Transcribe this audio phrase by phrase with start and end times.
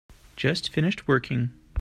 [0.35, 1.51] Just finished working.